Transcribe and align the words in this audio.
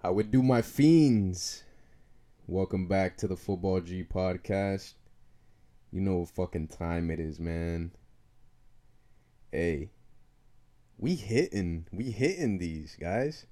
How 0.00 0.12
would 0.12 0.30
do 0.30 0.44
my 0.44 0.62
fiends? 0.62 1.64
Welcome 2.46 2.86
back 2.86 3.16
to 3.16 3.26
the 3.26 3.34
Football 3.34 3.80
G 3.80 4.04
podcast. 4.04 4.94
You 5.90 6.00
know 6.00 6.18
what 6.18 6.28
fucking 6.28 6.68
time 6.68 7.10
it 7.10 7.18
is, 7.18 7.40
man. 7.40 7.90
Hey, 9.50 9.90
we 10.98 11.16
hitting, 11.16 11.86
we 11.90 12.12
hitting 12.12 12.58
these 12.58 12.96
guys. 13.00 13.46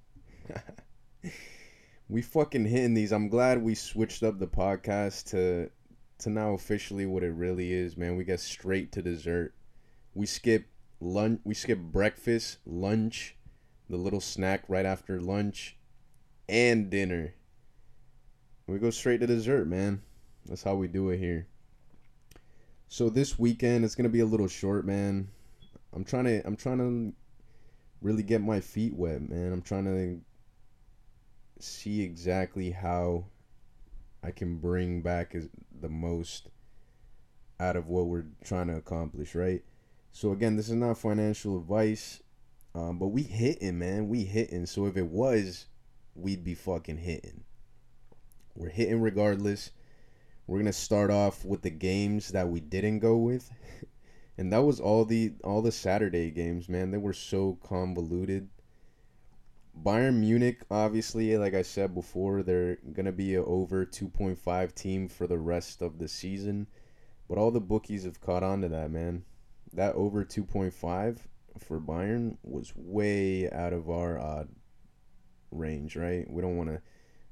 we 2.09 2.23
fucking 2.23 2.67
hitting 2.67 2.95
these. 2.95 3.11
I'm 3.11 3.29
glad 3.29 3.61
we 3.61 3.75
switched 3.75 4.23
up 4.23 4.39
the 4.39 4.47
podcast 4.47 5.31
to 5.31 5.69
to 6.19 6.31
now 6.31 6.55
officially 6.55 7.07
what 7.07 7.25
it 7.25 7.33
really 7.33 7.73
is, 7.73 7.97
man. 7.97 8.17
We 8.17 8.23
get 8.23 8.39
straight 8.39 8.93
to 8.93 9.03
dessert. 9.03 9.53
We 10.15 10.27
skip 10.27 10.69
lunch. 11.01 11.41
We 11.43 11.55
skip 11.55 11.81
breakfast, 11.81 12.59
lunch, 12.65 13.35
the 13.91 13.97
little 13.97 14.21
snack 14.21 14.63
right 14.69 14.87
after 14.87 15.21
lunch 15.21 15.77
and 16.49 16.91
dinner. 16.91 17.35
We 18.67 18.79
go 18.79 18.91
straight 18.91 19.21
to 19.21 19.27
dessert, 19.27 19.67
man. 19.67 20.03
That's 20.47 20.63
how 20.63 20.75
we 20.75 20.89
do 20.89 21.11
it 21.11 21.19
here. 21.19 21.47
So 22.89 23.09
this 23.09 23.39
weekend 23.39 23.85
it's 23.85 23.95
gonna 23.95 24.09
be 24.09 24.21
a 24.21 24.27
little 24.27 24.49
short, 24.49 24.85
man. 24.85 25.29
I'm 25.93 26.05
trying 26.05 26.25
to 26.25 26.47
I'm 26.47 26.57
trying 26.57 26.79
to 26.79 27.15
really 28.01 28.23
get 28.23 28.41
my 28.41 28.61
feet 28.61 28.95
wet, 28.95 29.29
man. 29.29 29.53
I'm 29.53 29.63
trying 29.63 29.85
to 29.85 30.21
see 31.59 32.03
exactly 32.03 32.71
how 32.71 33.25
I 34.23 34.31
can 34.31 34.59
bring 34.59 35.03
back 35.03 35.35
the 35.81 35.89
most 35.89 36.49
out 37.59 37.77
of 37.77 37.89
what 37.89 38.07
we're 38.07 38.27
trying 38.45 38.67
to 38.69 38.77
accomplish, 38.77 39.35
right? 39.35 39.63
So 40.13 40.33
again, 40.33 40.57
this 40.57 40.69
is 40.69 40.75
not 40.75 40.99
financial 40.99 41.59
advice, 41.59 42.23
um, 42.75 42.99
but 42.99 43.09
we 43.09 43.23
hitting, 43.23 43.79
man. 43.79 44.09
We 44.09 44.25
hitting. 44.25 44.67
So 44.67 44.87
if 44.87 44.97
it 44.97 45.07
was, 45.07 45.67
we'd 46.17 46.45
be 46.45 46.55
fucking 46.55 46.99
hitting. 46.99 47.45
We're 48.55 48.71
hitting 48.71 49.01
regardless. 49.01 49.71
We're 50.47 50.59
gonna 50.59 50.73
start 50.73 51.11
off 51.11 51.45
with 51.45 51.63
the 51.63 51.71
games 51.71 52.29
that 52.29 52.49
we 52.49 52.61
didn't 52.61 53.01
go 53.01 53.17
with, 53.19 53.51
and 54.39 54.53
that 54.53 54.65
was 54.65 54.81
all 54.81 55.05
the 55.05 55.35
all 55.45 55.61
the 55.61 55.73
Saturday 55.73 56.31
games, 56.31 56.69
man. 56.69 56.91
They 56.91 56.99
were 56.99 57.13
so 57.13 57.59
convoluted. 57.63 58.49
Bayern 59.83 60.21
Munich, 60.21 60.63
obviously, 60.71 61.37
like 61.37 61.53
I 61.53 61.61
said 61.63 61.95
before, 61.95 62.43
they're 62.43 62.79
gonna 62.93 63.13
be 63.13 63.35
a 63.35 63.45
over 63.45 63.85
2.5 63.85 64.75
team 64.75 65.09
for 65.09 65.27
the 65.27 65.39
rest 65.39 65.83
of 65.83 65.99
the 65.99 66.09
season, 66.09 66.67
but 67.29 67.37
all 67.37 67.51
the 67.51 67.61
bookies 67.61 68.05
have 68.05 68.21
caught 68.21 68.43
on 68.43 68.63
to 68.63 68.69
that, 68.69 68.91
man. 68.91 69.25
That 69.75 69.95
over 69.97 70.25
2.5 70.25 71.19
for 71.59 71.81
Bayern 71.81 72.39
was 72.43 72.73
way 72.75 73.51
out 73.51 73.73
of 73.73 73.91
our 73.91 74.19
uh, 74.19 74.45
range, 75.51 75.97
right? 75.97 76.31
We 76.31 76.43
don't 76.43 76.57
want 76.57 76.71
to 76.71 76.81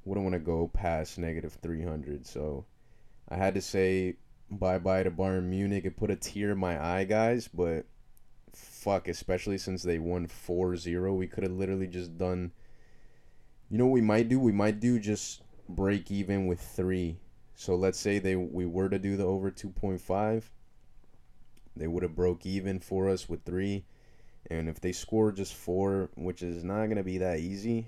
we 0.04 0.14
don't 0.14 0.24
want 0.24 0.34
to 0.34 0.40
go 0.40 0.68
past 0.68 1.18
negative 1.18 1.58
300. 1.62 2.26
So 2.26 2.66
I 3.28 3.36
had 3.36 3.54
to 3.54 3.60
say 3.62 4.16
bye 4.50 4.78
bye 4.78 5.02
to 5.02 5.10
Bayern 5.10 5.44
Munich. 5.44 5.84
It 5.84 5.96
put 5.96 6.10
a 6.10 6.16
tear 6.16 6.52
in 6.52 6.58
my 6.58 6.82
eye, 6.82 7.04
guys, 7.04 7.48
but 7.48 7.86
fuck, 8.52 9.08
especially 9.08 9.58
since 9.58 9.82
they 9.82 9.98
won 9.98 10.28
4-0, 10.28 11.16
we 11.16 11.26
could 11.26 11.42
have 11.42 11.52
literally 11.52 11.88
just 11.88 12.16
done 12.18 12.52
You 13.68 13.78
know 13.78 13.86
what 13.86 13.94
we 13.94 14.00
might 14.00 14.28
do? 14.28 14.38
We 14.38 14.52
might 14.52 14.80
do 14.80 14.98
just 14.98 15.42
break 15.68 16.10
even 16.10 16.46
with 16.46 16.60
3. 16.60 17.18
So 17.54 17.74
let's 17.74 17.98
say 17.98 18.18
they 18.18 18.36
we 18.36 18.66
were 18.66 18.88
to 18.88 18.98
do 18.98 19.16
the 19.16 19.24
over 19.24 19.50
2.5, 19.50 20.44
they 21.76 21.86
would 21.88 22.02
have 22.02 22.14
broke 22.14 22.46
even 22.46 22.80
for 22.80 23.08
us 23.08 23.28
with 23.28 23.44
3. 23.44 23.84
And 24.50 24.68
if 24.68 24.80
they 24.80 24.92
score 24.92 25.32
just 25.32 25.54
4, 25.54 26.10
which 26.16 26.42
is 26.42 26.62
not 26.64 26.86
going 26.86 26.96
to 26.96 27.02
be 27.04 27.18
that 27.18 27.38
easy, 27.40 27.86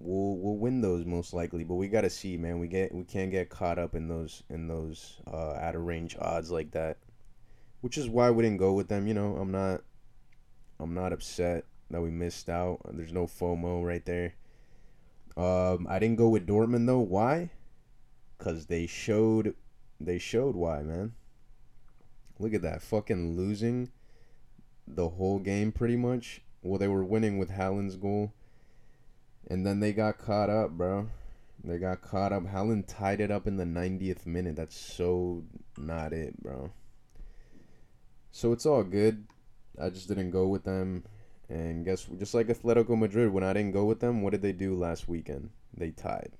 we'll 0.00 0.38
we'll 0.38 0.56
win 0.56 0.80
those 0.80 1.04
most 1.04 1.32
likely. 1.32 1.62
But 1.62 1.74
we 1.74 1.88
gotta 1.88 2.10
see, 2.10 2.36
man. 2.36 2.58
We 2.58 2.68
get 2.68 2.94
we 2.94 3.04
can't 3.04 3.30
get 3.30 3.50
caught 3.50 3.78
up 3.78 3.94
in 3.94 4.08
those 4.08 4.42
in 4.48 4.66
those 4.66 5.20
uh, 5.30 5.52
out 5.54 5.76
of 5.76 5.82
range 5.82 6.16
odds 6.18 6.50
like 6.50 6.72
that, 6.72 6.96
which 7.82 7.98
is 7.98 8.08
why 8.08 8.30
we 8.30 8.42
didn't 8.42 8.58
go 8.58 8.72
with 8.72 8.88
them. 8.88 9.06
You 9.06 9.14
know, 9.14 9.36
I'm 9.36 9.52
not 9.52 9.82
I'm 10.80 10.94
not 10.94 11.12
upset 11.12 11.64
that 11.90 12.00
we 12.00 12.10
missed 12.10 12.48
out. 12.48 12.80
There's 12.92 13.12
no 13.12 13.26
FOMO 13.26 13.84
right 13.84 14.04
there. 14.04 14.34
Um, 15.36 15.86
I 15.88 15.98
didn't 15.98 16.16
go 16.16 16.28
with 16.28 16.46
Dortmund 16.46 16.86
though. 16.86 17.00
Why? 17.00 17.50
Cause 18.38 18.66
they 18.66 18.86
showed 18.86 19.54
they 20.00 20.18
showed 20.18 20.56
why, 20.56 20.82
man. 20.82 21.12
Look 22.38 22.54
at 22.54 22.62
that, 22.62 22.80
fucking 22.80 23.36
losing 23.36 23.90
the 24.88 25.10
whole 25.10 25.38
game 25.38 25.72
pretty 25.72 25.96
much. 25.96 26.40
Well, 26.62 26.78
they 26.78 26.88
were 26.88 27.04
winning 27.04 27.38
with 27.38 27.50
Haaland's 27.50 27.96
goal 27.96 28.32
and 29.48 29.66
then 29.66 29.80
they 29.80 29.92
got 29.92 30.18
caught 30.18 30.50
up, 30.50 30.70
bro. 30.72 31.08
They 31.62 31.78
got 31.78 32.00
caught 32.00 32.32
up. 32.32 32.44
Haaland 32.44 32.84
tied 32.86 33.20
it 33.20 33.30
up 33.30 33.46
in 33.46 33.56
the 33.56 33.64
90th 33.64 34.26
minute. 34.26 34.56
That's 34.56 34.76
so 34.76 35.44
not 35.76 36.12
it, 36.12 36.40
bro. 36.42 36.72
So 38.32 38.52
it's 38.52 38.66
all 38.66 38.84
good. 38.84 39.26
I 39.80 39.90
just 39.90 40.08
didn't 40.08 40.30
go 40.30 40.46
with 40.46 40.64
them. 40.64 41.04
And 41.48 41.84
guess 41.84 42.06
just 42.18 42.32
like 42.32 42.46
Atletico 42.46 42.96
Madrid, 42.96 43.32
when 43.32 43.44
I 43.44 43.52
didn't 43.52 43.72
go 43.72 43.84
with 43.84 44.00
them, 44.00 44.22
what 44.22 44.30
did 44.30 44.42
they 44.42 44.52
do 44.52 44.74
last 44.74 45.08
weekend? 45.08 45.50
They 45.76 45.90
tied. 45.90 46.32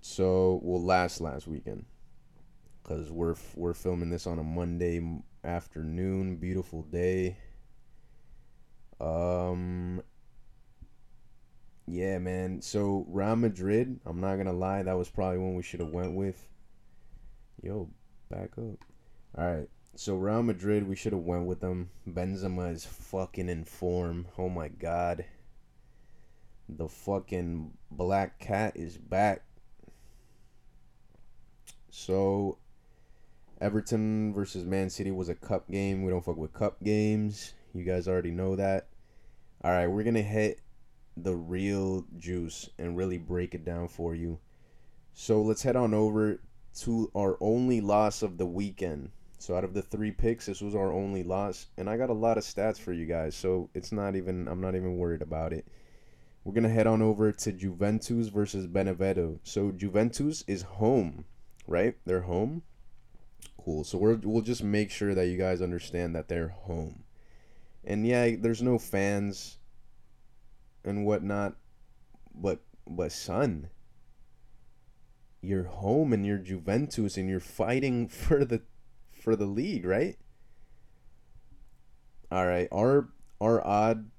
So 0.00 0.60
well, 0.62 0.82
last 0.82 1.20
last 1.20 1.46
weekend, 1.46 1.84
cause 2.82 3.10
we're 3.10 3.36
we're 3.54 3.74
filming 3.74 4.10
this 4.10 4.26
on 4.26 4.38
a 4.38 4.42
Monday 4.42 5.00
afternoon, 5.42 6.36
beautiful 6.36 6.82
day. 6.82 7.36
Um, 9.00 10.02
yeah, 11.86 12.18
man. 12.18 12.62
So 12.62 13.04
Real 13.08 13.36
Madrid, 13.36 14.00
I'm 14.06 14.20
not 14.20 14.36
gonna 14.36 14.52
lie, 14.52 14.82
that 14.82 14.96
was 14.96 15.08
probably 15.08 15.38
one 15.38 15.54
we 15.54 15.62
should 15.62 15.80
have 15.80 15.90
went 15.90 16.14
with. 16.14 16.46
Yo, 17.62 17.88
back 18.30 18.50
up. 18.58 18.84
All 19.36 19.54
right. 19.54 19.68
So 19.96 20.16
Real 20.16 20.42
Madrid, 20.42 20.88
we 20.88 20.96
should 20.96 21.12
have 21.12 21.22
went 21.22 21.46
with 21.46 21.60
them. 21.60 21.90
Benzema 22.08 22.72
is 22.72 22.84
fucking 22.84 23.48
in 23.48 23.64
form. 23.64 24.26
Oh 24.36 24.48
my 24.48 24.68
god. 24.68 25.24
The 26.68 26.88
fucking 26.88 27.72
black 27.90 28.38
cat 28.38 28.76
is 28.76 28.96
back. 28.96 29.42
So 31.90 32.58
Everton 33.60 34.34
versus 34.34 34.64
Man 34.64 34.90
City 34.90 35.10
was 35.10 35.28
a 35.28 35.34
cup 35.34 35.70
game. 35.70 36.02
We 36.02 36.10
don't 36.10 36.24
fuck 36.24 36.36
with 36.36 36.52
cup 36.52 36.82
games. 36.82 37.54
You 37.72 37.84
guys 37.84 38.08
already 38.08 38.30
know 38.30 38.56
that. 38.56 38.88
All 39.62 39.70
right, 39.70 39.86
we're 39.86 40.02
going 40.02 40.14
to 40.14 40.22
hit 40.22 40.60
the 41.16 41.34
real 41.34 42.04
juice 42.18 42.68
and 42.78 42.96
really 42.96 43.18
break 43.18 43.54
it 43.54 43.64
down 43.64 43.88
for 43.88 44.14
you. 44.14 44.38
So 45.12 45.42
let's 45.42 45.62
head 45.62 45.76
on 45.76 45.94
over 45.94 46.40
to 46.80 47.10
our 47.14 47.36
only 47.40 47.80
loss 47.80 48.22
of 48.22 48.36
the 48.36 48.46
weekend. 48.46 49.10
So 49.38 49.56
out 49.56 49.64
of 49.64 49.74
the 49.74 49.82
three 49.82 50.10
picks, 50.10 50.46
this 50.46 50.60
was 50.60 50.74
our 50.74 50.92
only 50.92 51.22
loss, 51.22 51.66
and 51.76 51.88
I 51.88 51.96
got 51.96 52.10
a 52.10 52.14
lot 52.14 52.38
of 52.38 52.44
stats 52.44 52.78
for 52.78 52.92
you 52.92 53.06
guys. 53.06 53.36
So 53.36 53.68
it's 53.74 53.92
not 53.92 54.16
even 54.16 54.48
I'm 54.48 54.60
not 54.60 54.74
even 54.74 54.96
worried 54.96 55.22
about 55.22 55.52
it. 55.52 55.66
We're 56.42 56.54
gonna 56.54 56.68
head 56.68 56.86
on 56.86 57.02
over 57.02 57.30
to 57.30 57.52
Juventus 57.52 58.28
versus 58.28 58.66
Benevento. 58.66 59.40
So 59.44 59.70
Juventus 59.70 60.44
is 60.46 60.62
home, 60.62 61.26
right? 61.66 61.96
They're 62.06 62.22
home. 62.22 62.62
Cool. 63.62 63.84
So 63.84 63.98
we're 63.98 64.16
we'll 64.16 64.42
just 64.42 64.64
make 64.64 64.90
sure 64.90 65.14
that 65.14 65.26
you 65.26 65.36
guys 65.36 65.62
understand 65.62 66.14
that 66.16 66.28
they're 66.28 66.48
home. 66.48 67.04
And 67.84 68.06
yeah, 68.06 68.36
there's 68.38 68.62
no 68.62 68.78
fans 68.78 69.58
and 70.84 71.04
whatnot. 71.06 71.56
But 72.34 72.60
but 72.86 73.12
son, 73.12 73.70
you're 75.40 75.64
home 75.64 76.12
and 76.12 76.24
you're 76.24 76.38
Juventus 76.38 77.16
and 77.16 77.28
you're 77.28 77.40
fighting 77.40 78.08
for 78.08 78.44
the 78.44 78.62
for 79.12 79.36
the 79.36 79.46
league, 79.46 79.84
right? 79.84 80.16
All 82.30 82.46
right, 82.46 82.68
our 82.72 83.08
our 83.40 83.64
odd 83.66 84.10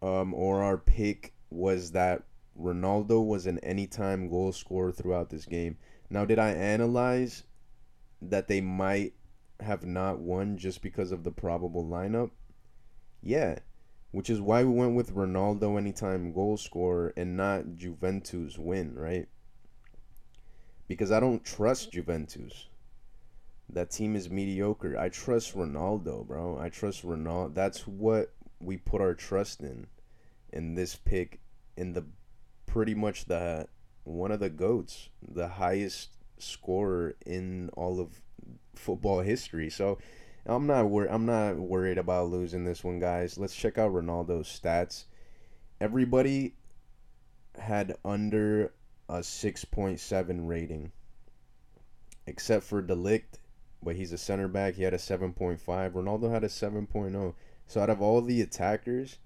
um 0.00 0.34
or 0.34 0.62
our 0.62 0.78
pick 0.78 1.34
was 1.50 1.92
that 1.92 2.22
Ronaldo 2.58 3.24
was 3.24 3.46
an 3.46 3.58
anytime 3.60 4.28
goal 4.28 4.52
scorer 4.52 4.92
throughout 4.92 5.30
this 5.30 5.46
game. 5.46 5.78
Now, 6.10 6.24
did 6.24 6.38
I 6.38 6.50
analyze 6.50 7.44
that 8.20 8.48
they 8.48 8.60
might 8.60 9.14
have 9.60 9.84
not 9.84 10.18
won 10.18 10.58
just 10.58 10.82
because 10.82 11.12
of 11.12 11.24
the 11.24 11.30
probable 11.30 11.84
lineup? 11.84 12.30
Yeah, 13.22 13.58
which 14.12 14.30
is 14.30 14.40
why 14.40 14.62
we 14.62 14.72
went 14.72 14.94
with 14.94 15.14
Ronaldo 15.14 15.76
anytime 15.76 16.32
goal 16.32 16.56
scorer 16.56 17.12
and 17.16 17.36
not 17.36 17.76
Juventus 17.76 18.58
win, 18.58 18.94
right? 18.94 19.26
Because 20.86 21.10
I 21.10 21.18
don't 21.18 21.44
trust 21.44 21.92
Juventus. 21.92 22.68
That 23.70 23.90
team 23.90 24.14
is 24.14 24.30
mediocre. 24.30 24.98
I 24.98 25.08
trust 25.08 25.56
Ronaldo, 25.56 26.26
bro. 26.26 26.58
I 26.58 26.68
trust 26.68 27.04
Ronaldo. 27.04 27.54
That's 27.54 27.86
what 27.86 28.32
we 28.60 28.76
put 28.76 29.00
our 29.00 29.14
trust 29.14 29.60
in 29.60 29.86
in 30.52 30.74
this 30.74 30.94
pick 30.94 31.40
in 31.78 31.94
the 31.94 32.04
pretty 32.66 32.94
much 32.94 33.24
the 33.24 33.66
one 34.04 34.30
of 34.30 34.40
the 34.40 34.50
goats, 34.50 35.08
the 35.26 35.48
highest 35.48 36.10
scorer 36.38 37.14
in 37.24 37.70
all 37.74 37.98
of 37.98 38.20
football 38.74 39.20
history. 39.20 39.70
So 39.70 39.98
I'm 40.46 40.66
not 40.66 40.88
wor- 40.88 41.06
I'm 41.10 41.26
not 41.26 41.56
worried 41.56 41.98
about 41.98 42.30
losing 42.30 42.64
this 42.64 42.82
one, 42.82 42.98
guys. 42.98 43.38
Let's 43.38 43.54
check 43.54 43.78
out 43.78 43.92
Ronaldo's 43.92 44.48
stats. 44.48 45.04
everybody 45.80 46.54
had 47.58 47.96
under 48.04 48.72
a 49.08 49.18
6.7 49.18 50.48
rating 50.48 50.92
except 52.26 52.64
for 52.64 52.80
De 52.80 52.94
Ligt, 52.94 53.38
but 53.82 53.96
he's 53.96 54.12
a 54.12 54.18
center 54.18 54.48
back. 54.48 54.74
He 54.74 54.84
had 54.84 54.94
a 54.94 54.98
7.5. 54.98 55.60
Ronaldo 55.60 56.30
had 56.30 56.44
a 56.44 56.48
7.0. 56.48 57.34
So 57.66 57.80
out 57.80 57.90
of 57.90 58.00
all 58.00 58.20
the 58.20 58.40
attackers, 58.40 59.18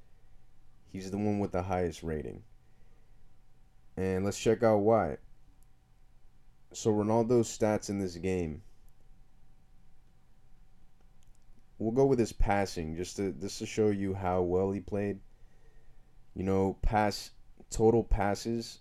he's 0.88 1.10
the 1.10 1.18
one 1.18 1.38
with 1.38 1.52
the 1.52 1.62
highest 1.62 2.02
rating. 2.02 2.42
And 3.96 4.24
let's 4.24 4.38
check 4.38 4.62
out 4.62 4.78
why. 4.78 5.18
So 6.72 6.90
Ronaldo's 6.90 7.48
stats 7.48 7.88
in 7.88 7.98
this 7.98 8.16
game. 8.16 8.62
We'll 11.78 11.92
go 11.92 12.06
with 12.06 12.18
his 12.18 12.32
passing 12.32 12.96
just 12.96 13.16
to 13.16 13.32
just 13.32 13.58
to 13.58 13.66
show 13.66 13.90
you 13.90 14.14
how 14.14 14.42
well 14.42 14.70
he 14.72 14.80
played. 14.80 15.20
You 16.34 16.44
know, 16.44 16.76
pass 16.82 17.30
total 17.70 18.04
passes 18.04 18.80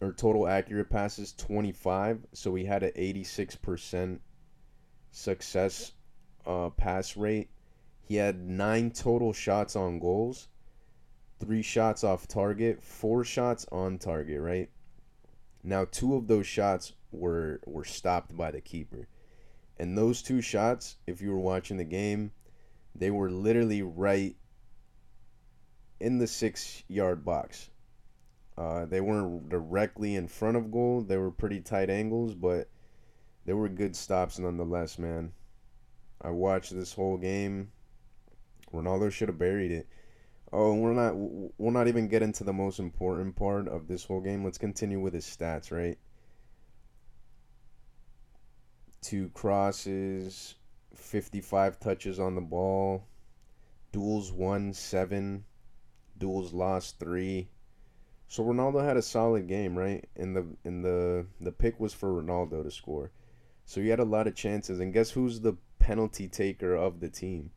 or 0.00 0.12
total 0.12 0.48
accurate 0.48 0.90
passes 0.90 1.32
25 1.32 2.26
so 2.32 2.54
he 2.54 2.64
had 2.64 2.82
an 2.82 2.92
86% 2.96 4.18
success 5.10 5.92
uh, 6.46 6.70
pass 6.70 7.16
rate. 7.16 7.50
He 8.00 8.16
had 8.16 8.48
nine 8.48 8.90
total 8.90 9.32
shots 9.32 9.76
on 9.76 9.98
goals 9.98 10.48
three 11.42 11.62
shots 11.62 12.04
off 12.04 12.28
target 12.28 12.82
four 12.82 13.24
shots 13.24 13.66
on 13.72 13.98
target 13.98 14.40
right? 14.40 14.70
Now 15.64 15.84
two 15.90 16.14
of 16.14 16.28
those 16.28 16.46
shots 16.46 16.92
were 17.10 17.60
were 17.66 17.84
stopped 17.84 18.36
by 18.36 18.52
the 18.52 18.60
keeper 18.60 19.08
and 19.78 19.96
those 19.96 20.22
two 20.22 20.40
shots 20.40 20.96
if 21.06 21.20
you 21.20 21.30
were 21.30 21.38
watching 21.38 21.76
the 21.76 21.84
game 21.84 22.30
they 22.94 23.10
were 23.10 23.30
literally 23.30 23.82
right 23.82 24.36
in 26.00 26.18
the 26.18 26.26
six 26.26 26.82
yard 26.88 27.24
box 27.24 27.70
uh, 28.56 28.84
they 28.84 29.00
weren't 29.00 29.48
directly 29.48 30.14
in 30.14 30.28
front 30.28 30.56
of 30.56 30.70
goal. 30.70 31.00
They 31.02 31.16
were 31.16 31.30
pretty 31.30 31.60
tight 31.60 31.88
angles, 31.88 32.34
but 32.34 32.68
they 33.46 33.54
were 33.54 33.68
good 33.68 33.96
stops 33.96 34.38
nonetheless, 34.38 34.98
man. 34.98 35.32
I 36.20 36.30
watched 36.30 36.74
this 36.74 36.92
whole 36.92 37.16
game. 37.16 37.72
Ronaldo 38.72 39.10
should 39.10 39.28
have 39.28 39.38
buried 39.38 39.72
it. 39.72 39.88
Oh, 40.52 40.74
we're 40.74 40.92
not 40.92 41.14
we'll 41.16 41.72
not 41.72 41.88
even 41.88 42.08
get 42.08 42.22
into 42.22 42.44
the 42.44 42.52
most 42.52 42.78
important 42.78 43.36
part 43.36 43.68
of 43.68 43.88
this 43.88 44.04
whole 44.04 44.20
game. 44.20 44.44
Let's 44.44 44.58
continue 44.58 45.00
with 45.00 45.14
his 45.14 45.24
stats, 45.24 45.72
right? 45.72 45.98
Two 49.02 49.28
crosses, 49.34 50.54
55 50.94 51.78
touches 51.78 52.18
on 52.18 52.34
the 52.34 52.40
ball, 52.40 53.04
duels 53.92 54.32
won 54.32 54.72
7, 54.72 55.44
duels 56.18 56.54
lost 56.54 56.98
3 56.98 57.48
so 58.32 58.42
Ronaldo 58.42 58.82
had 58.82 58.96
a 58.96 59.02
solid 59.02 59.46
game, 59.46 59.76
right? 59.76 60.08
And 60.16 60.34
the 60.34 60.46
in 60.64 60.80
the 60.80 61.26
the 61.38 61.52
pick 61.52 61.78
was 61.78 61.92
for 61.92 62.08
Ronaldo 62.08 62.62
to 62.62 62.70
score. 62.70 63.10
So 63.66 63.82
he 63.82 63.90
had 63.90 64.00
a 64.00 64.06
lot 64.06 64.26
of 64.26 64.34
chances. 64.34 64.80
And 64.80 64.90
guess 64.90 65.10
who's 65.10 65.40
the 65.40 65.58
penalty 65.78 66.28
taker 66.28 66.74
of 66.74 67.00
the 67.00 67.10
team? 67.10 67.50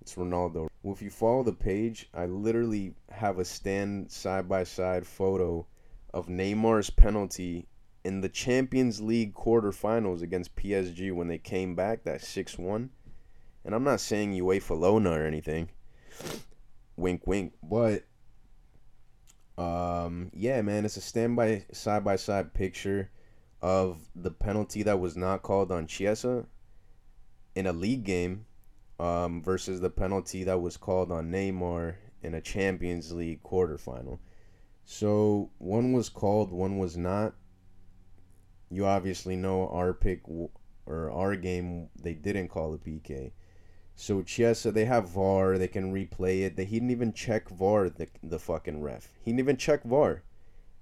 It's 0.00 0.16
Ronaldo. 0.16 0.70
Well, 0.82 0.92
if 0.92 1.02
you 1.02 1.10
follow 1.10 1.44
the 1.44 1.52
page, 1.52 2.10
I 2.12 2.26
literally 2.26 2.96
have 3.12 3.38
a 3.38 3.44
stand 3.44 4.10
side 4.10 4.48
by 4.48 4.64
side 4.64 5.06
photo 5.06 5.68
of 6.12 6.26
Neymar's 6.26 6.90
penalty 6.90 7.68
in 8.08 8.22
the 8.22 8.28
Champions 8.30 9.02
League 9.02 9.34
quarterfinals 9.34 10.22
against 10.22 10.56
PSG 10.56 11.12
when 11.12 11.28
they 11.28 11.36
came 11.36 11.74
back 11.74 12.04
that 12.04 12.22
6 12.22 12.56
1. 12.56 12.88
And 13.66 13.74
I'm 13.74 13.84
not 13.84 14.00
saying 14.00 14.32
you 14.32 14.44
UEFA 14.44 14.80
Lona 14.80 15.10
or 15.10 15.26
anything. 15.26 15.68
Wink, 16.96 17.26
wink. 17.26 17.52
But 17.62 18.06
um, 19.58 20.30
yeah, 20.32 20.62
man, 20.62 20.86
it's 20.86 20.96
a 20.96 21.02
standby 21.02 21.66
side 21.72 22.02
by 22.02 22.16
side 22.16 22.54
picture 22.54 23.10
of 23.60 24.00
the 24.16 24.30
penalty 24.30 24.82
that 24.84 24.98
was 24.98 25.14
not 25.14 25.42
called 25.42 25.70
on 25.70 25.86
Chiesa 25.86 26.46
in 27.54 27.66
a 27.66 27.74
league 27.74 28.04
game 28.04 28.46
um, 28.98 29.42
versus 29.42 29.82
the 29.82 29.90
penalty 29.90 30.44
that 30.44 30.62
was 30.62 30.78
called 30.78 31.12
on 31.12 31.30
Neymar 31.30 31.96
in 32.22 32.32
a 32.32 32.40
Champions 32.40 33.12
League 33.12 33.42
quarterfinal. 33.42 34.18
So 34.86 35.50
one 35.58 35.92
was 35.92 36.08
called, 36.08 36.50
one 36.50 36.78
was 36.78 36.96
not. 36.96 37.34
You 38.70 38.86
obviously 38.86 39.36
know 39.36 39.68
our 39.68 39.92
pick 39.92 40.22
or 40.86 41.10
our 41.10 41.36
game, 41.36 41.88
they 42.00 42.14
didn't 42.14 42.48
call 42.48 42.74
a 42.74 42.78
PK. 42.78 43.32
So 43.94 44.22
Chiesa, 44.22 44.70
they 44.70 44.84
have 44.84 45.08
VAR. 45.08 45.58
They 45.58 45.66
can 45.66 45.92
replay 45.92 46.42
it. 46.42 46.56
They, 46.56 46.64
he 46.64 46.76
didn't 46.76 46.92
even 46.92 47.12
check 47.12 47.48
VAR. 47.48 47.90
The 47.90 48.06
the 48.22 48.38
fucking 48.38 48.80
ref. 48.80 49.08
He 49.24 49.32
didn't 49.32 49.40
even 49.40 49.56
check 49.56 49.82
VAR. 49.82 50.22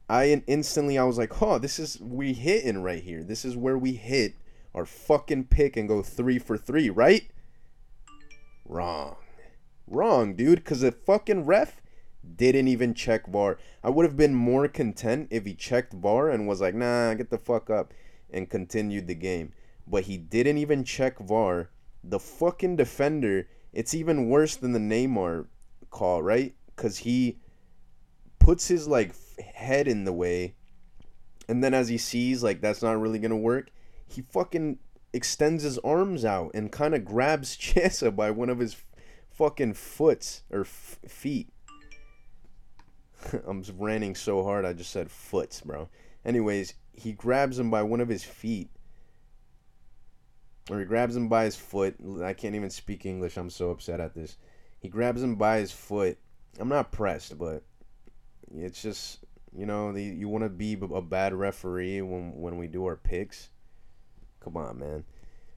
I 0.09 0.43
instantly 0.47 0.99
I 0.99 1.05
was 1.05 1.19
like, 1.19 1.41
oh, 1.43 1.59
this 1.59 1.79
is 1.79 1.99
we 2.01 2.35
hitting 2.35 2.83
right 2.83 3.03
here. 3.03 3.25
This 3.25 3.45
is 3.45 3.57
where 3.57 3.79
we 3.79 3.93
hit 3.93 4.35
our 4.75 4.85
fucking 4.85 5.45
pick 5.45 5.77
and 5.79 5.89
go 5.89 6.03
three 6.03 6.39
for 6.39 6.59
three, 6.59 6.91
right? 6.91 7.31
Wrong, 8.67 9.17
wrong, 9.87 10.35
dude. 10.35 10.65
Cause 10.65 10.83
the 10.83 10.93
fucking 10.93 11.47
ref 11.47 11.81
didn't 12.37 12.69
even 12.69 12.95
check 12.95 13.27
VAR. 13.27 13.59
I 13.85 13.91
would 13.91 14.05
have 14.05 14.17
been 14.17 14.35
more 14.35 14.69
content 14.69 15.29
if 15.31 15.45
he 15.45 15.55
checked 15.55 15.93
VAR 15.93 16.31
and 16.31 16.49
was 16.49 16.61
like, 16.61 16.75
nah, 16.75 17.15
get 17.15 17.31
the 17.31 17.39
fuck 17.39 17.71
up, 17.71 17.93
and 18.31 18.51
continued 18.51 19.07
the 19.07 19.15
game. 19.15 19.53
But 19.87 20.05
he 20.05 20.17
didn't 20.17 20.59
even 20.59 20.85
check 20.85 21.19
VAR 21.19 21.71
the 22.09 22.19
fucking 22.19 22.77
defender, 22.77 23.49
it's 23.73 23.95
even 23.95 24.29
worse 24.29 24.57
than 24.57 24.73
the 24.73 24.79
Neymar 24.79 25.47
call, 25.91 26.23
right? 26.23 26.55
Because 26.75 26.99
he 26.99 27.39
puts 28.39 28.69
his 28.69 28.87
like 28.87 29.15
head 29.55 29.89
in 29.89 30.05
the 30.05 30.13
way, 30.13 30.55
and 31.49 31.63
then 31.63 31.75
as 31.75 31.89
he 31.89 31.99
sees 31.99 32.43
like 32.43 32.61
that's 32.61 32.83
not 32.83 33.01
really 33.01 33.19
gonna 33.19 33.37
work, 33.37 33.71
he 34.07 34.23
fucking 34.23 34.79
extends 35.13 35.63
his 35.63 35.79
arms 35.79 36.25
out 36.25 36.53
and 36.55 36.73
kind 36.73 36.95
of 36.95 37.05
grabs 37.05 37.57
Chiesa 37.57 38.11
by 38.11 38.31
one 38.31 38.51
of 38.51 38.59
his 38.59 38.77
fucking 39.31 39.75
foots 39.75 40.43
or 40.51 40.61
f- 40.61 40.99
feet. 41.07 41.49
I'm 43.47 43.63
ranting 43.79 44.15
so 44.15 44.43
hard 44.43 44.65
I 44.65 44.73
just 44.73 44.91
said 44.91 45.11
foots, 45.11 45.61
bro. 45.61 45.89
Anyways, 46.25 46.75
he 46.93 47.13
grabs 47.13 47.59
him 47.59 47.71
by 47.71 47.83
one 47.83 48.01
of 48.01 48.09
his 48.09 48.25
feet 48.25 48.71
or 50.71 50.81
he 50.81 50.85
grabs 50.85 51.15
him 51.15 51.29
by 51.29 51.45
his 51.45 51.57
foot. 51.57 51.97
I 52.23 52.33
can't 52.33 52.55
even 52.55 52.71
speak 52.71 53.07
English. 53.07 53.37
I'm 53.37 53.51
so 53.51 53.71
upset 53.71 54.01
at 54.01 54.15
this. 54.15 54.37
He 54.81 54.89
grabs 54.89 55.23
him 55.23 55.37
by 55.37 55.59
his 55.59 55.73
foot. 55.73 56.19
I'm 56.59 56.69
not 56.69 56.93
pressed, 56.93 57.39
but 57.39 57.63
it's 58.55 58.83
just 58.83 59.25
you 59.57 59.67
know 59.67 59.93
the, 59.93 60.03
you 60.03 60.29
want 60.29 60.45
to 60.45 60.51
be 60.51 60.75
a 60.75 61.03
bad 61.03 61.35
referee 61.35 62.03
when 62.03 62.33
when 62.37 62.59
we 62.59 62.67
do 62.67 62.85
our 62.87 62.97
picks. 62.97 63.51
Come 64.41 64.57
on, 64.57 64.79
man. 64.79 65.05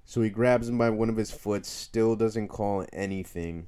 So 0.05 0.21
he 0.21 0.29
grabs 0.29 0.69
him 0.69 0.77
by 0.77 0.89
one 0.89 1.09
of 1.09 1.17
his 1.17 1.31
foot. 1.31 1.65
Still 1.65 2.15
doesn't 2.15 2.47
call 2.47 2.85
anything. 2.93 3.67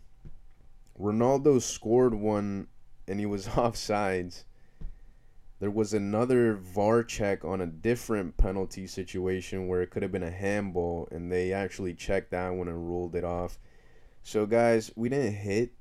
Ronaldo 1.00 1.62
scored 1.62 2.14
one, 2.14 2.68
and 3.12 3.20
he 3.20 3.26
was 3.28 3.48
offsides 3.60 4.46
there 5.62 5.70
was 5.70 5.94
another 5.94 6.56
VAR 6.56 7.04
check 7.04 7.46
on 7.46 7.62
a 7.62 7.68
different 7.68 8.36
penalty 8.36 8.88
situation 8.88 9.68
where 9.68 9.84
it 9.84 9.92
could 9.92 10.02
have 10.02 10.12
been 10.12 10.24
a 10.24 10.32
handball, 10.32 11.08
and 11.12 11.32
they 11.32 11.54
actually 11.54 11.94
checked 11.94 12.32
that 12.32 12.50
one 12.50 12.68
and 12.68 12.90
ruled 12.90 13.16
it 13.16 13.24
off. 13.24 13.60
So, 14.24 14.48
guys, 14.48 14.92
we 14.96 15.08
didn't 15.08 15.36
hit 15.36 15.74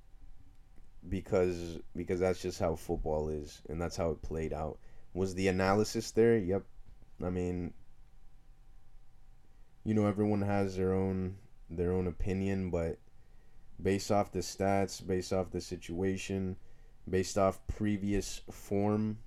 because 1.08 1.78
because 1.96 2.20
that's 2.20 2.42
just 2.42 2.60
how 2.60 2.76
football 2.76 3.30
is, 3.30 3.62
and 3.70 3.80
that's 3.80 3.96
how 3.96 4.10
it 4.10 4.20
played 4.20 4.52
out. 4.52 4.78
Was 5.14 5.34
the 5.34 5.48
analysis 5.48 6.10
there? 6.10 6.36
Yep. 6.36 6.62
I 7.24 7.30
mean, 7.30 7.72
you 9.84 9.94
know, 9.94 10.06
everyone 10.06 10.42
has 10.42 10.76
their 10.76 10.92
own 10.92 11.36
their 11.70 11.92
own 11.92 12.06
opinion, 12.06 12.68
but 12.68 12.98
based 13.82 14.12
off 14.12 14.30
the 14.30 14.40
stats, 14.40 15.04
based 15.04 15.32
off 15.32 15.52
the 15.52 15.60
situation, 15.62 16.56
based 17.10 17.36
off 17.36 17.66
previous 17.66 18.40
form 18.50 19.18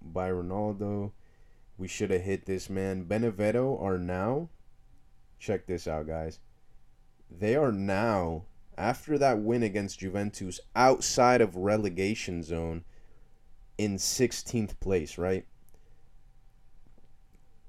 by 0.00 0.30
Ronaldo. 0.30 1.12
We 1.76 1.88
should 1.88 2.10
have 2.10 2.22
hit 2.22 2.46
this 2.46 2.68
man. 2.68 3.04
Benevento 3.04 3.78
are 3.80 3.98
now, 3.98 4.48
check 5.38 5.66
this 5.66 5.86
out, 5.86 6.06
guys. 6.06 6.40
They 7.30 7.54
are 7.54 7.72
now, 7.72 8.44
after 8.76 9.18
that 9.18 9.38
win 9.38 9.62
against 9.62 10.00
Juventus, 10.00 10.60
outside 10.74 11.40
of 11.40 11.54
relegation 11.56 12.42
zone 12.42 12.84
in 13.76 13.96
16th 13.96 14.80
place, 14.80 15.18
right? 15.18 15.46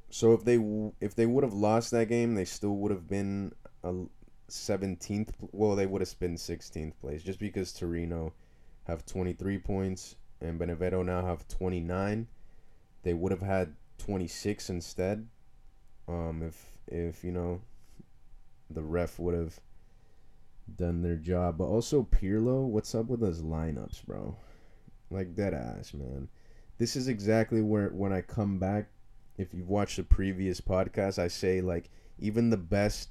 So 0.10 0.34
if 0.34 0.44
they 0.44 0.58
if 1.00 1.14
they 1.14 1.28
would 1.28 1.44
have 1.44 1.54
lost 1.54 1.92
that 1.92 2.10
game, 2.10 2.34
they 2.34 2.46
still 2.46 2.76
would 2.78 2.92
have 2.92 3.08
been 3.08 3.54
a 3.84 3.94
17th. 4.50 5.30
Well, 5.52 5.76
they 5.76 5.86
would 5.86 6.02
have 6.02 6.20
been 6.20 6.36
16th 6.36 6.94
place 7.00 7.22
just 7.22 7.40
because 7.40 7.72
Torino 7.72 8.34
have 8.90 9.06
23 9.06 9.60
points 9.60 10.16
and 10.42 10.58
Benevento 10.58 11.04
now 11.04 11.26
have 11.26 11.48
29. 11.48 12.28
They 13.04 13.14
would 13.14 13.32
have 13.32 13.42
had 13.42 13.76
26 14.00 14.70
instead. 14.70 15.28
Um, 16.08 16.42
if 16.42 16.66
if 16.88 17.24
you 17.24 17.32
know 17.32 17.62
the 18.70 18.82
ref 18.82 19.20
would 19.20 19.36
have 19.36 19.60
done 20.76 21.02
their 21.02 21.16
job. 21.16 21.58
But 21.58 21.66
also 21.66 22.04
Pirlo, 22.04 22.66
what's 22.66 22.96
up 22.96 23.08
with 23.08 23.20
those 23.20 23.42
lineups, 23.42 24.06
bro? 24.06 24.36
Like 25.12 25.36
dead 25.36 25.54
ass, 25.54 25.94
man. 25.94 26.30
This 26.78 26.96
is 26.96 27.08
exactly 27.08 27.62
where 27.62 27.90
when 27.90 28.14
I 28.14 28.22
come 28.22 28.60
back. 28.60 28.88
If 29.38 29.54
you've 29.54 29.70
watched 29.70 29.98
the 29.98 30.04
previous 30.04 30.60
podcast, 30.60 31.18
I 31.18 31.30
say 31.30 31.62
like 31.62 31.90
even 32.18 32.50
the 32.50 32.58
best 32.58 33.10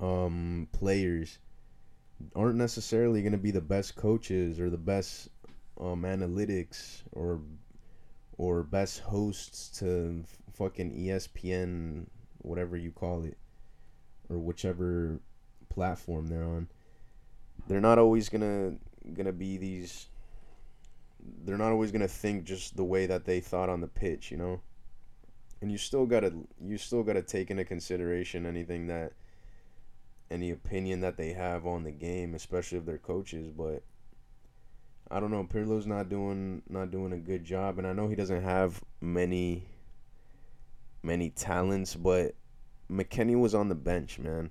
um 0.00 0.68
players 0.72 1.38
aren't 2.34 2.56
necessarily 2.56 3.22
going 3.22 3.32
to 3.32 3.38
be 3.38 3.50
the 3.50 3.60
best 3.60 3.96
coaches 3.96 4.60
or 4.60 4.70
the 4.70 4.78
best 4.78 5.28
um 5.80 6.02
analytics 6.02 7.02
or 7.12 7.40
or 8.38 8.62
best 8.62 9.00
hosts 9.00 9.78
to 9.78 10.24
fucking 10.52 10.92
ESPN 10.96 12.06
whatever 12.38 12.76
you 12.76 12.90
call 12.90 13.24
it 13.24 13.36
or 14.28 14.38
whichever 14.38 15.20
platform 15.68 16.26
they're 16.26 16.44
on. 16.44 16.68
They're 17.68 17.80
not 17.80 17.98
always 17.98 18.28
gonna 18.28 18.76
gonna 19.14 19.32
be 19.32 19.56
these 19.56 20.08
they're 21.44 21.58
not 21.58 21.72
always 21.72 21.92
gonna 21.92 22.08
think 22.08 22.44
just 22.44 22.76
the 22.76 22.84
way 22.84 23.06
that 23.06 23.24
they 23.24 23.40
thought 23.40 23.68
on 23.68 23.80
the 23.80 23.88
pitch 23.88 24.30
you 24.30 24.36
know? 24.36 24.60
And 25.60 25.70
you 25.70 25.78
still 25.78 26.06
gotta 26.06 26.32
you 26.60 26.78
still 26.78 27.02
gotta 27.02 27.22
take 27.22 27.50
into 27.50 27.64
consideration 27.64 28.46
anything 28.46 28.88
that 28.88 29.12
any 30.32 30.50
opinion 30.50 31.00
that 31.00 31.16
they 31.16 31.32
have 31.32 31.66
on 31.66 31.84
the 31.84 31.90
game 31.90 32.34
especially 32.34 32.78
if 32.78 32.86
they're 32.86 32.98
coaches 32.98 33.50
but 33.50 33.82
I 35.10 35.20
don't 35.20 35.30
know 35.30 35.44
Pirlo's 35.44 35.86
not 35.86 36.08
doing 36.08 36.62
not 36.68 36.90
doing 36.90 37.12
a 37.12 37.18
good 37.18 37.44
job 37.44 37.78
and 37.78 37.86
I 37.86 37.92
know 37.92 38.08
he 38.08 38.16
doesn't 38.16 38.42
have 38.42 38.82
many 39.00 39.64
many 41.02 41.30
talents 41.30 41.94
but 41.94 42.34
McKennie 42.90 43.38
was 43.38 43.54
on 43.54 43.68
the 43.68 43.74
bench 43.74 44.18
man 44.18 44.50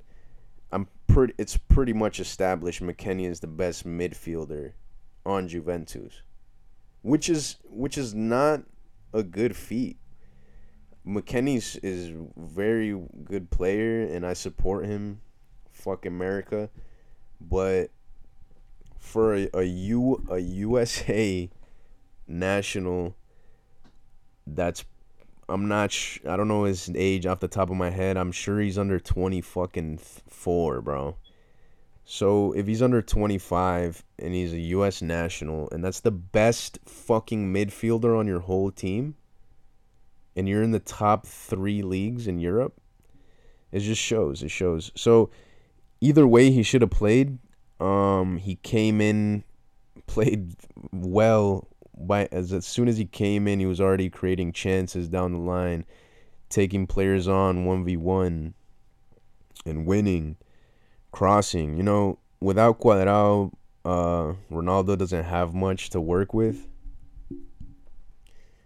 I'm 0.71 0.87
pretty 1.07 1.33
it's 1.37 1.57
pretty 1.57 1.93
much 1.93 2.19
established 2.19 2.81
McKennie 2.81 3.29
is 3.29 3.39
the 3.39 3.47
best 3.47 3.85
midfielder 3.85 4.73
on 5.25 5.47
Juventus. 5.47 6.21
Which 7.01 7.29
is 7.29 7.57
which 7.63 7.97
is 7.97 8.13
not 8.13 8.61
a 9.13 9.23
good 9.23 9.55
feat. 9.55 9.97
McKennie's 11.05 11.77
is 11.77 12.13
very 12.37 12.95
good 13.23 13.49
player 13.49 14.01
and 14.03 14.25
I 14.25 14.33
support 14.33 14.85
him. 14.85 15.21
Fuck 15.83 16.05
America. 16.05 16.69
But 17.39 17.89
for 18.99 19.35
a, 19.35 19.49
a 19.53 19.63
U 19.63 20.23
a 20.29 20.39
USA 20.39 21.49
national 22.27 23.15
that's 24.45 24.85
I'm 25.49 25.67
not. 25.67 25.91
Sh- 25.91 26.19
I 26.27 26.37
don't 26.37 26.47
know 26.47 26.63
his 26.63 26.89
age 26.95 27.25
off 27.25 27.39
the 27.39 27.47
top 27.47 27.69
of 27.69 27.75
my 27.75 27.89
head. 27.89 28.15
I'm 28.15 28.31
sure 28.31 28.59
he's 28.59 28.77
under 28.77 28.99
twenty 28.99 29.41
fucking 29.41 29.97
four, 29.97 30.81
bro. 30.81 31.17
So 32.03 32.51
if 32.53 32.67
he's 32.67 32.81
under 32.81 33.01
25 33.01 34.03
and 34.19 34.33
he's 34.33 34.51
a 34.51 34.59
U.S. 34.59 35.01
national, 35.01 35.69
and 35.69 35.81
that's 35.81 36.01
the 36.01 36.11
best 36.11 36.79
fucking 36.83 37.53
midfielder 37.53 38.19
on 38.19 38.27
your 38.27 38.41
whole 38.41 38.69
team, 38.69 39.15
and 40.35 40.49
you're 40.49 40.63
in 40.63 40.71
the 40.71 40.79
top 40.79 41.25
three 41.25 41.81
leagues 41.81 42.27
in 42.27 42.39
Europe, 42.39 42.81
it 43.71 43.79
just 43.79 44.01
shows. 44.01 44.43
It 44.43 44.51
shows. 44.51 44.91
So 44.93 45.29
either 46.01 46.27
way, 46.27 46.51
he 46.51 46.63
should 46.63 46.81
have 46.81 46.91
played. 46.91 47.37
Um, 47.79 48.37
he 48.37 48.55
came 48.55 48.99
in, 48.99 49.43
played 50.07 50.55
well 50.91 51.67
by 51.97 52.27
as, 52.31 52.51
as 52.51 52.65
soon 52.65 52.87
as 52.87 52.97
he 52.97 53.05
came 53.05 53.47
in, 53.47 53.59
he 53.59 53.65
was 53.65 53.79
already 53.79 54.09
creating 54.09 54.53
chances 54.53 55.07
down 55.07 55.33
the 55.33 55.39
line, 55.39 55.85
taking 56.49 56.87
players 56.87 57.27
on 57.27 57.65
one 57.65 57.85
v 57.85 57.97
one, 57.97 58.53
and 59.65 59.85
winning, 59.85 60.37
crossing. 61.11 61.77
You 61.77 61.83
know, 61.83 62.19
without 62.39 62.79
Cuadrado, 62.79 63.51
uh, 63.85 64.33
Ronaldo 64.51 64.97
doesn't 64.97 65.23
have 65.23 65.53
much 65.53 65.89
to 65.91 66.01
work 66.01 66.33
with. 66.33 66.67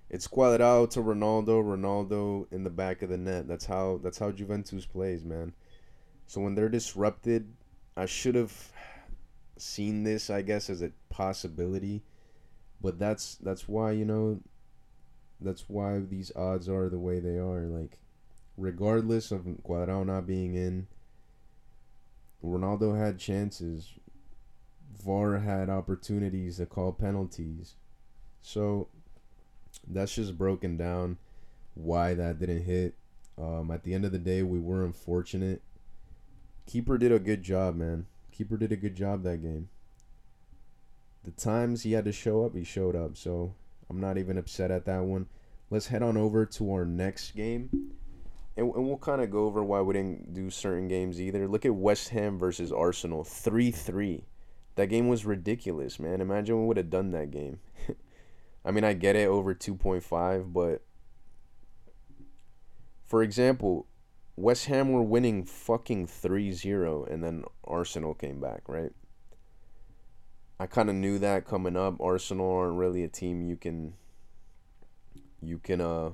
It's 0.10 0.28
Cuadrado 0.28 0.90
to 0.92 1.02
Ronaldo, 1.02 1.62
Ronaldo 1.64 2.52
in 2.52 2.64
the 2.64 2.70
back 2.70 3.02
of 3.02 3.10
the 3.10 3.18
net. 3.18 3.48
That's 3.48 3.66
how 3.66 4.00
that's 4.04 4.18
how 4.18 4.32
Juventus 4.32 4.86
plays, 4.86 5.26
man. 5.26 5.54
So 6.28 6.42
when 6.42 6.56
they're 6.56 6.70
disrupted, 6.70 7.54
I 7.96 8.06
should 8.06 8.36
have 8.36 8.54
seen 9.58 10.04
this, 10.04 10.30
I 10.30 10.42
guess, 10.42 10.70
as 10.70 10.82
a 10.82 10.92
possibility. 11.10 12.04
But 12.82 13.00
that's 13.00 13.36
that's 13.36 13.68
why 13.68 13.92
you 13.92 14.06
know 14.06 14.42
that's 15.40 15.66
why 15.68 16.00
these 16.00 16.32
odds 16.36 16.68
are 16.68 16.90
the 16.90 17.00
way 17.00 17.20
they 17.20 17.38
are. 17.38 17.62
Like 17.62 17.98
regardless 18.58 19.32
of 19.32 19.42
Cuadrado 19.64 20.06
not 20.06 20.28
being 20.28 20.56
in 20.56 20.88
Ronaldo 22.44 22.98
had 22.98 23.20
chances. 23.20 23.94
VAR 25.04 25.40
had 25.40 25.70
opportunities 25.70 26.58
to 26.58 26.66
call 26.66 26.92
penalties. 26.92 27.76
So 28.42 28.88
that's 29.88 30.16
just 30.16 30.38
broken 30.38 30.78
down 30.78 31.18
why 31.74 32.14
that 32.14 32.40
didn't 32.40 32.64
hit. 32.64 32.96
Um, 33.38 33.72
at 33.72 33.84
the 33.84 33.94
end 33.94 34.06
of 34.06 34.12
the 34.12 34.20
day 34.20 34.44
we 34.44 34.60
were 34.60 34.86
unfortunate 34.86 35.62
keeper 36.66 36.98
did 36.98 37.12
a 37.12 37.20
good 37.20 37.44
job 37.44 37.76
man 37.76 38.06
keeper 38.32 38.58
did 38.58 38.72
a 38.72 38.78
good 38.78 38.96
job 38.96 39.24
that 39.24 39.42
game 39.42 39.70
the 41.26 41.32
times 41.32 41.82
he 41.82 41.94
had 41.94 42.06
to 42.06 42.12
show 42.12 42.46
up, 42.46 42.56
he 42.56 42.64
showed 42.64 42.96
up. 42.96 43.18
So 43.18 43.56
I'm 43.90 44.00
not 44.00 44.18
even 44.18 44.38
upset 44.38 44.72
at 44.72 44.86
that 44.86 45.04
one. 45.04 45.26
Let's 45.72 45.88
head 45.88 46.04
on 46.04 46.18
over 46.18 46.46
to 46.46 46.72
our 46.72 46.86
next 46.86 47.36
game. 47.36 47.70
And, 48.56 48.74
and 48.74 48.88
we'll 48.88 48.98
kind 48.98 49.22
of 49.22 49.32
go 49.32 49.46
over 49.46 49.64
why 49.64 49.82
we 49.82 49.96
didn't 49.96 50.34
do 50.34 50.50
certain 50.52 50.88
games 50.88 51.20
either. 51.20 51.48
Look 51.48 51.66
at 51.66 51.76
West 51.76 52.10
Ham 52.10 52.38
versus 52.38 52.72
Arsenal 52.72 53.24
3 53.24 53.72
3. 53.72 54.24
That 54.76 54.88
game 54.88 55.08
was 55.08 55.26
ridiculous, 55.26 56.00
man. 56.00 56.22
Imagine 56.22 56.62
we 56.62 56.68
would 56.68 56.78
have 56.78 56.90
done 56.92 57.12
that 57.12 57.32
game. 57.32 57.60
I 58.66 58.72
mean, 58.72 58.84
I 58.84 58.94
get 58.94 59.16
it 59.16 59.28
over 59.28 59.56
2.5, 59.56 60.54
but 60.54 60.84
for 63.08 63.24
example, 63.24 63.88
West 64.38 64.66
Ham 64.66 64.92
were 64.92 65.02
winning 65.02 65.46
fucking 65.46 66.08
3 66.08 66.52
0, 66.52 67.06
and 67.06 67.24
then 67.24 67.44
Arsenal 67.64 68.14
came 68.14 68.42
back, 68.42 68.64
right? 68.68 68.92
I 70.60 70.68
kind 70.68 70.90
of 70.90 70.96
knew 70.96 71.20
that 71.20 71.46
coming 71.46 71.78
up. 71.78 72.00
Arsenal 72.00 72.50
aren't 72.50 72.78
really 72.78 73.04
a 73.04 73.10
team 73.10 73.42
you 73.42 73.58
can 73.58 73.94
you 75.42 75.58
can 75.60 75.82
uh 75.82 76.12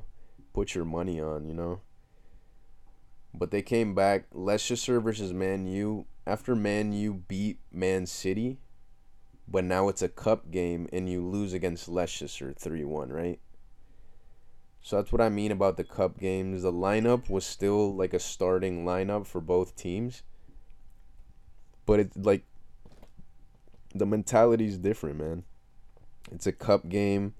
put 0.53 0.75
your 0.75 0.85
money 0.85 1.21
on, 1.21 1.45
you 1.45 1.53
know. 1.53 1.81
But 3.33 3.51
they 3.51 3.61
came 3.61 3.95
back. 3.95 4.25
Leicester 4.33 4.99
versus 4.99 5.31
Man 5.31 5.65
U. 5.67 6.05
After 6.25 6.55
Man 6.55 6.91
U 6.93 7.13
beat 7.13 7.59
Man 7.71 8.05
City, 8.05 8.59
but 9.47 9.63
now 9.63 9.89
it's 9.89 10.01
a 10.01 10.09
cup 10.09 10.51
game 10.51 10.87
and 10.93 11.09
you 11.09 11.25
lose 11.25 11.53
against 11.53 11.89
Leicester 11.89 12.53
3 12.53 12.83
1, 12.83 13.09
right? 13.09 13.39
So 14.81 14.95
that's 14.95 15.11
what 15.11 15.21
I 15.21 15.29
mean 15.29 15.51
about 15.51 15.77
the 15.77 15.83
cup 15.83 16.19
games. 16.19 16.63
The 16.63 16.73
lineup 16.73 17.29
was 17.29 17.45
still 17.45 17.93
like 17.93 18.13
a 18.13 18.19
starting 18.19 18.83
lineup 18.83 19.27
for 19.27 19.39
both 19.39 19.75
teams. 19.75 20.23
But 21.85 21.99
it's 21.99 22.17
like 22.17 22.43
the 23.93 24.05
mentality 24.05 24.65
is 24.65 24.77
different, 24.77 25.19
man. 25.19 25.43
It's 26.31 26.47
a 26.47 26.51
cup 26.51 26.89
game, 26.89 27.33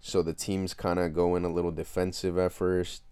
so 0.00 0.22
the 0.22 0.32
teams 0.32 0.72
kind 0.74 0.98
of 0.98 1.14
go 1.14 1.34
in 1.36 1.44
a 1.44 1.52
little 1.52 1.72
defensive 1.72 2.38
at 2.38 2.52
first. 2.52 3.02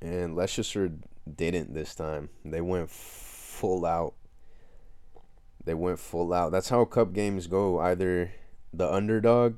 And 0.00 0.34
Leicester 0.34 0.92
didn't 1.32 1.74
this 1.74 1.94
time. 1.94 2.30
They 2.44 2.60
went 2.60 2.90
full 2.90 3.84
out. 3.84 4.14
They 5.64 5.74
went 5.74 5.98
full 5.98 6.32
out. 6.32 6.52
That's 6.52 6.68
how 6.68 6.84
cup 6.84 7.12
games 7.12 7.46
go. 7.46 7.78
Either 7.78 8.32
the 8.72 8.90
underdog 8.90 9.56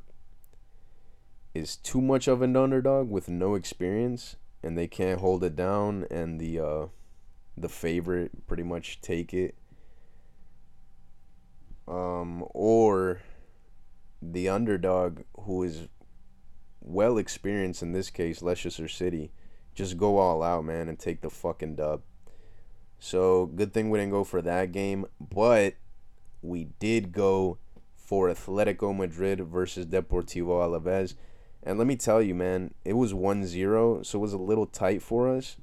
is 1.57 1.77
too 1.77 2.01
much 2.01 2.29
of 2.29 2.43
an 2.43 2.57
underdog 2.57 3.11
with 3.11 3.29
no 3.29 3.55
experience 3.55 4.37
and 4.63 4.77
they 4.77 4.87
can't 4.87 5.21
hold 5.21 5.43
it 5.45 5.57
down 5.57 6.07
and 6.11 6.41
the 6.41 6.59
uh 6.59 6.87
the 7.57 7.69
favorite 7.69 8.47
pretty 8.47 8.63
much 8.63 9.01
take 9.01 9.33
it 9.33 9.55
um, 11.89 12.45
or 12.51 13.21
the 14.21 14.49
underdog 14.49 15.21
who 15.41 15.63
is 15.63 15.89
well 16.81 17.19
experienced 17.19 17.83
in 17.83 17.93
this 17.93 18.11
case, 18.11 18.43
Leicester 18.43 18.89
City, 18.89 19.33
just 19.75 19.97
go 19.97 20.19
all 20.19 20.43
out, 20.43 20.65
man, 20.65 20.89
and 20.89 20.99
take 20.99 21.21
the 21.21 21.31
fucking 21.31 21.77
dub. 21.77 22.03
So 22.99 23.47
good 23.47 23.73
thing 23.73 23.91
we 23.91 23.99
didn't 23.99 24.13
go 24.13 24.25
for 24.25 24.43
that 24.43 24.73
game, 24.73 25.07
but 25.21 25.75
we 26.43 26.69
did 26.79 27.13
go 27.13 27.59
for 27.95 28.29
Atletico 28.29 28.97
Madrid 28.97 29.41
versus 29.41 29.87
Deportivo 29.87 30.63
Alaves. 30.63 31.15
And 31.67 31.79
let 31.79 31.89
me 31.89 31.97
tell 31.97 32.23
you, 32.23 32.33
man, 32.33 32.75
it 32.85 32.93
was 32.93 33.13
1-0, 33.13 34.07
so 34.07 34.19
it 34.19 34.23
was 34.23 34.33
a 34.33 34.39
little 34.39 34.67
tight 34.67 35.03
for 35.03 35.29
us. 35.29 35.57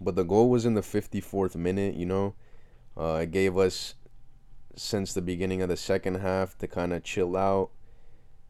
But 0.00 0.14
the 0.14 0.22
goal 0.22 0.48
was 0.48 0.64
in 0.64 0.74
the 0.74 0.82
54th 0.82 1.56
minute, 1.56 1.96
you 1.96 2.06
know. 2.06 2.34
Uh, 2.96 3.20
it 3.22 3.32
gave 3.32 3.58
us 3.58 3.94
since 4.76 5.12
the 5.12 5.20
beginning 5.20 5.62
of 5.62 5.68
the 5.68 5.76
second 5.76 6.20
half 6.20 6.56
to 6.58 6.68
kind 6.68 6.92
of 6.92 7.02
chill 7.02 7.36
out 7.36 7.70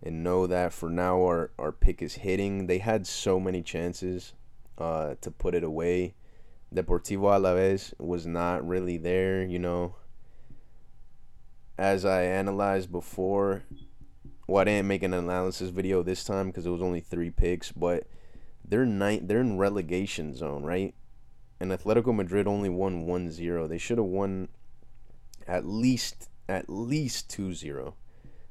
and 0.02 0.22
know 0.22 0.46
that 0.46 0.74
for 0.74 0.90
now 0.90 1.22
our, 1.22 1.50
our 1.58 1.72
pick 1.72 2.02
is 2.02 2.16
hitting. 2.16 2.66
They 2.66 2.78
had 2.78 3.06
so 3.06 3.40
many 3.40 3.62
chances 3.62 4.34
uh, 4.76 5.14
to 5.22 5.30
put 5.30 5.54
it 5.54 5.64
away. 5.64 6.14
Deportivo 6.74 7.40
Alaves 7.40 7.98
was 7.98 8.26
not 8.26 8.66
really 8.68 8.98
there, 8.98 9.42
you 9.42 9.58
know. 9.58 9.94
as 11.78 12.04
I 12.04 12.24
analyzed 12.24 12.92
before, 12.92 13.62
well, 14.50 14.62
I 14.62 14.64
didn't 14.64 14.88
make 14.88 15.04
an 15.04 15.14
analysis 15.14 15.70
video 15.70 16.02
this 16.02 16.24
time 16.24 16.48
because 16.48 16.66
it 16.66 16.70
was 16.70 16.82
only 16.82 16.98
three 16.98 17.30
picks, 17.30 17.70
but 17.70 18.08
they're 18.64 18.84
night 18.84 19.28
they're 19.28 19.40
in 19.40 19.58
relegation 19.58 20.34
zone, 20.34 20.64
right? 20.64 20.92
And 21.60 21.70
Atletico 21.70 22.12
Madrid 22.12 22.48
only 22.48 22.68
won 22.68 23.06
1-0. 23.06 23.68
They 23.68 23.78
should 23.78 23.98
have 23.98 24.06
won 24.06 24.48
at 25.46 25.66
least 25.66 26.30
at 26.48 26.68
least 26.68 27.30
2-0. 27.30 27.94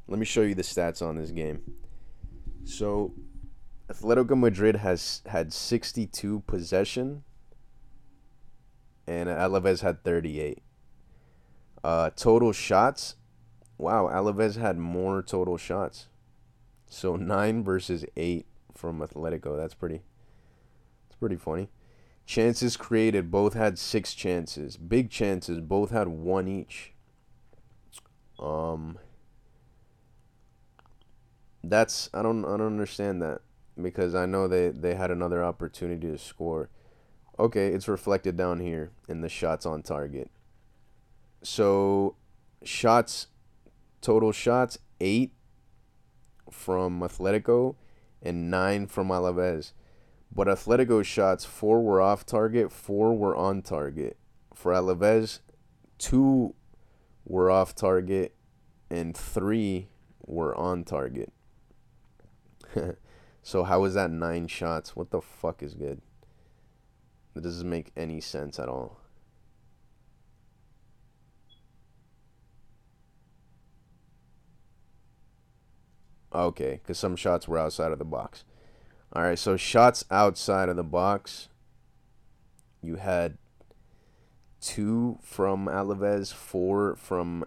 Let 0.07 0.19
me 0.19 0.25
show 0.25 0.41
you 0.41 0.55
the 0.55 0.61
stats 0.61 1.05
on 1.05 1.17
this 1.17 1.31
game. 1.31 1.61
So 2.63 3.13
Atletico 3.91 4.39
Madrid 4.39 4.77
has 4.77 5.21
had 5.25 5.51
62 5.51 6.43
possession 6.47 7.25
and 9.05 9.27
Alaves 9.27 9.81
had 9.81 10.01
38. 10.05 10.63
Uh, 11.83 12.09
total 12.11 12.53
shots. 12.53 13.15
Wow, 13.79 14.09
Alaves 14.11 14.57
had 14.57 14.77
more 14.77 15.23
total 15.23 15.57
shots. 15.57 16.09
So 16.85 17.15
9 17.15 17.63
versus 17.63 18.05
8 18.17 18.45
from 18.75 18.99
Atletico. 18.99 19.55
That's 19.55 19.73
pretty 19.73 20.01
It's 21.07 21.15
pretty 21.17 21.37
funny. 21.37 21.69
Chances 22.25 22.75
created, 22.75 23.31
both 23.31 23.53
had 23.53 23.79
6 23.79 24.13
chances. 24.13 24.75
Big 24.75 25.09
chances, 25.09 25.61
both 25.61 25.91
had 25.91 26.09
1 26.09 26.47
each. 26.49 26.91
Um 28.37 28.99
that's 31.63 32.09
I 32.13 32.21
don't 32.21 32.43
I 32.43 32.57
don't 32.57 32.61
understand 32.61 33.21
that 33.21 33.41
because 33.81 34.13
I 34.13 34.25
know 34.25 34.49
they 34.49 34.69
they 34.69 34.95
had 34.95 35.09
another 35.09 35.41
opportunity 35.41 36.07
to 36.07 36.17
score. 36.17 36.69
Okay, 37.39 37.67
it's 37.69 37.87
reflected 37.87 38.35
down 38.35 38.59
here 38.59 38.91
in 39.07 39.21
the 39.21 39.29
shots 39.29 39.65
on 39.65 39.83
target. 39.83 40.29
So, 41.41 42.15
shots 42.63 43.27
total 44.01 44.31
shots 44.31 44.77
8 44.99 45.33
from 46.51 47.01
Atletico 47.01 47.75
and 48.21 48.49
9 48.49 48.87
from 48.87 49.09
Alaves. 49.09 49.73
But 50.31 50.47
Atletico 50.47 51.03
shots 51.03 51.45
4 51.45 51.81
were 51.81 52.01
off 52.01 52.25
target, 52.25 52.71
4 52.71 53.13
were 53.15 53.35
on 53.35 53.61
target. 53.61 54.17
For 54.53 54.73
Alaves, 54.73 55.39
2 55.99 56.53
were 57.25 57.49
off 57.49 57.75
target 57.75 58.35
and 58.89 59.15
3 59.15 59.87
were 60.25 60.55
on 60.55 60.83
target. 60.83 61.31
so 63.41 63.63
how 63.63 63.83
is 63.85 63.95
that 63.95 64.11
nine 64.11 64.47
shots? 64.47 64.95
What 64.95 65.11
the 65.11 65.21
fuck 65.21 65.63
is 65.63 65.73
good? 65.73 66.01
That 67.33 67.43
doesn't 67.43 67.69
make 67.69 67.91
any 67.95 68.21
sense 68.21 68.59
at 68.59 68.69
all. 68.69 68.98
Okay, 76.33 76.79
because 76.81 76.99
some 76.99 77.15
shots 77.15 77.47
were 77.47 77.57
outside 77.57 77.91
of 77.91 77.99
the 77.99 78.05
box. 78.05 78.43
All 79.13 79.23
right, 79.23 79.39
so 79.39 79.57
shots 79.57 80.05
outside 80.11 80.69
of 80.69 80.75
the 80.75 80.83
box. 80.83 81.49
You 82.81 82.95
had 82.95 83.37
two 84.61 85.17
from 85.23 85.65
Alaves, 85.65 86.31
four 86.31 86.95
from 86.95 87.45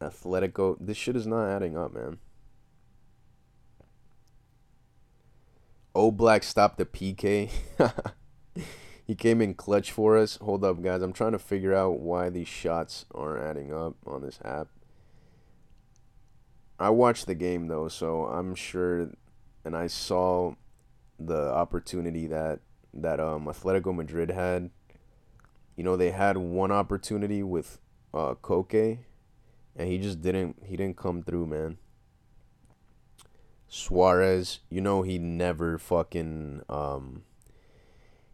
Atletico. 0.00 0.76
This 0.80 0.96
shit 0.96 1.16
is 1.16 1.26
not 1.26 1.46
adding 1.46 1.76
up, 1.76 1.92
man. 1.92 2.18
Oblak 5.94 6.44
stopped 6.44 6.78
the 6.78 6.86
PK. 6.86 7.50
he 9.06 9.14
came 9.14 9.42
in 9.42 9.54
clutch 9.54 9.92
for 9.92 10.16
us. 10.16 10.36
Hold 10.36 10.64
up, 10.64 10.80
guys. 10.82 11.02
I'm 11.02 11.12
trying 11.12 11.32
to 11.32 11.38
figure 11.38 11.74
out 11.74 11.98
why 11.98 12.30
these 12.30 12.48
shots 12.48 13.04
aren't 13.12 13.42
adding 13.42 13.74
up 13.74 13.96
on 14.06 14.22
this 14.22 14.38
app. 14.44 14.68
I 16.80 16.88
watched 16.88 17.26
the 17.26 17.34
game 17.34 17.68
though, 17.68 17.88
so 17.88 18.24
I'm 18.24 18.54
sure, 18.54 19.10
and 19.64 19.76
I 19.76 19.86
saw 19.86 20.54
the 21.18 21.52
opportunity 21.52 22.26
that 22.28 22.60
that 22.94 23.20
um 23.20 23.44
Atletico 23.44 23.94
Madrid 23.94 24.30
had. 24.30 24.70
You 25.76 25.84
know, 25.84 25.96
they 25.96 26.10
had 26.10 26.38
one 26.38 26.72
opportunity 26.72 27.42
with 27.42 27.78
uh 28.14 28.34
Koke, 28.34 28.98
and 29.76 29.88
he 29.88 29.98
just 29.98 30.22
didn't 30.22 30.56
he 30.64 30.76
didn't 30.76 30.96
come 30.96 31.22
through, 31.22 31.46
man. 31.46 31.76
Suarez, 33.68 34.60
you 34.70 34.80
know 34.80 35.02
he 35.02 35.18
never 35.18 35.78
fucking 35.78 36.62
um 36.70 37.24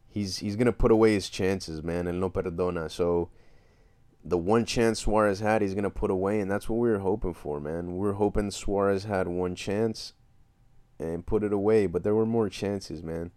he's 0.08 0.38
he's 0.38 0.54
gonna 0.54 0.72
put 0.72 0.92
away 0.92 1.14
his 1.14 1.28
chances, 1.28 1.82
man, 1.82 2.06
and 2.06 2.20
no 2.20 2.30
perdona. 2.30 2.88
So 2.90 3.28
the 4.28 4.36
one 4.38 4.64
chance 4.64 5.00
Suarez 5.00 5.38
had, 5.38 5.62
he's 5.62 5.74
gonna 5.74 5.88
put 5.88 6.10
away, 6.10 6.40
and 6.40 6.50
that's 6.50 6.68
what 6.68 6.76
we 6.76 6.90
were 6.90 6.98
hoping 6.98 7.32
for, 7.34 7.60
man. 7.60 7.92
We 7.92 7.98
were 7.98 8.14
hoping 8.14 8.50
Suarez 8.50 9.04
had 9.04 9.28
one 9.28 9.54
chance 9.54 10.14
and 10.98 11.24
put 11.24 11.44
it 11.44 11.52
away, 11.52 11.86
but 11.86 12.02
there 12.02 12.14
were 12.14 12.26
more 12.26 12.48
chances, 12.48 13.02
man. 13.04 13.30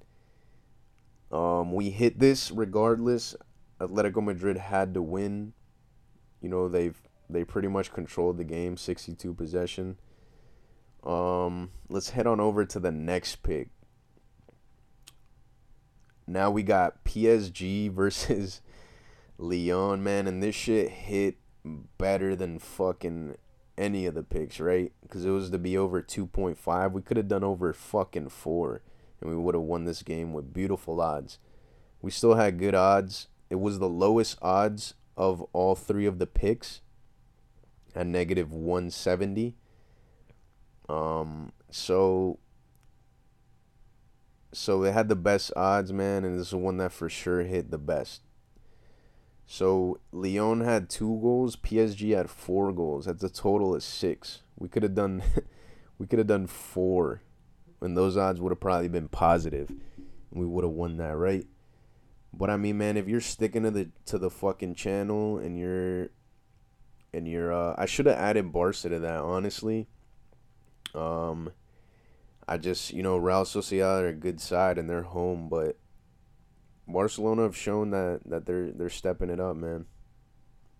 Um, 1.31 1.73
we 1.73 1.91
hit 1.91 2.19
this 2.19 2.49
regardless. 2.49 3.35
Atletico 3.79 4.23
Madrid 4.23 4.57
had 4.57 4.95
to 4.95 5.01
win. 5.01 5.53
You 6.41 6.49
know 6.49 6.67
they've 6.67 6.99
they 7.29 7.43
pretty 7.43 7.67
much 7.67 7.93
controlled 7.93 8.37
the 8.37 8.43
game, 8.43 8.75
sixty 8.75 9.13
two 9.13 9.35
possession. 9.35 9.97
Um, 11.03 11.69
let's 11.87 12.09
head 12.09 12.25
on 12.25 12.39
over 12.39 12.65
to 12.65 12.79
the 12.79 12.91
next 12.91 13.43
pick. 13.43 13.69
Now 16.25 16.49
we 16.49 16.63
got 16.63 17.03
PSG 17.05 17.91
versus 17.93 18.61
Lyon, 19.39 20.03
man, 20.03 20.27
and 20.27 20.43
this 20.43 20.53
shit 20.53 20.89
hit 20.89 21.37
better 21.97 22.35
than 22.35 22.59
fucking 22.59 23.37
any 23.77 24.05
of 24.05 24.13
the 24.13 24.21
picks, 24.21 24.59
right? 24.59 24.91
Because 25.01 25.25
it 25.25 25.29
was 25.29 25.49
to 25.49 25.57
be 25.57 25.77
over 25.77 26.01
2.5. 26.01 26.91
We 26.91 27.01
could 27.01 27.17
have 27.17 27.29
done 27.29 27.43
over 27.43 27.71
fucking 27.71 28.29
4, 28.29 28.81
and 29.21 29.29
we 29.29 29.37
would 29.37 29.55
have 29.55 29.63
won 29.63 29.85
this 29.85 30.03
game 30.03 30.33
with 30.33 30.53
beautiful 30.53 30.99
odds. 30.99 31.39
We 32.01 32.11
still 32.11 32.35
had 32.35 32.59
good 32.59 32.75
odds. 32.75 33.27
It 33.49 33.61
was 33.61 33.79
the 33.79 33.89
lowest 33.89 34.37
odds 34.41 34.93
of 35.15 35.41
all 35.53 35.73
three 35.73 36.05
of 36.05 36.19
the 36.19 36.27
picks 36.27 36.81
at 37.95 38.07
negative 38.07 38.51
170. 38.51 39.55
Um, 40.89 41.53
so 41.71 42.39
so 44.51 44.81
they 44.81 44.91
had 44.91 45.09
the 45.09 45.15
best 45.15 45.53
odds, 45.55 45.93
man, 45.93 46.25
and 46.25 46.39
this 46.39 46.47
is 46.47 46.55
one 46.55 46.77
that 46.77 46.91
for 46.91 47.07
sure 47.07 47.43
hit 47.43 47.69
the 47.71 47.77
best. 47.77 48.21
So 49.51 49.99
Lyon 50.11 50.61
had 50.61 50.91
two 50.91 51.19
goals, 51.23 51.55
PSG 51.55 52.15
had 52.15 52.29
four 52.29 52.71
goals. 52.71 53.05
That's 53.05 53.23
a 53.23 53.31
total 53.31 53.73
of 53.73 53.81
six. 53.81 54.43
We 54.55 54.69
could 54.69 54.83
have 54.83 54.93
done, 54.93 55.23
we 55.97 56.05
could 56.05 56.19
have 56.19 56.27
done 56.27 56.45
four, 56.45 57.23
and 57.81 57.97
those 57.97 58.15
odds 58.15 58.39
would 58.39 58.51
have 58.51 58.59
probably 58.59 58.89
been 58.89 59.07
positive. 59.07 59.71
We 60.29 60.45
would 60.45 60.63
have 60.63 60.73
won 60.73 60.97
that, 60.97 61.17
right? 61.17 61.47
But 62.31 62.51
I 62.51 62.57
mean, 62.57 62.77
man, 62.77 62.95
if 62.95 63.07
you're 63.07 63.21
sticking 63.21 63.63
to 63.63 63.71
the 63.71 63.89
to 64.05 64.19
the 64.19 64.29
fucking 64.29 64.75
channel 64.75 65.39
and 65.39 65.57
you're, 65.57 66.09
and 67.11 67.27
you're, 67.27 67.51
uh, 67.51 67.73
I 67.75 67.87
should 67.87 68.05
have 68.05 68.19
added 68.19 68.53
Barca 68.53 68.89
to 68.89 68.99
that, 68.99 69.21
honestly. 69.21 69.87
Um, 70.93 71.53
I 72.47 72.57
just, 72.57 72.93
you 72.93 73.01
know, 73.01 73.17
Real 73.17 73.45
Sociedad 73.45 74.03
are 74.03 74.09
a 74.09 74.13
good 74.13 74.39
side 74.39 74.77
and 74.77 74.87
they're 74.87 75.01
home, 75.01 75.49
but 75.49 75.75
Barcelona 76.89 77.43
have 77.43 77.55
shown 77.55 77.91
that 77.91 78.21
that 78.25 78.45
they're 78.45 78.71
they're 78.71 78.89
stepping 78.89 79.29
it 79.29 79.39
up, 79.39 79.55
man. 79.55 79.85